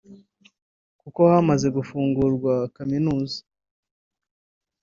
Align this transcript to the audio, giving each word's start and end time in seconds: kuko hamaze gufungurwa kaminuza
kuko 1.01 1.19
hamaze 1.31 1.67
gufungurwa 1.77 2.53
kaminuza 2.75 3.37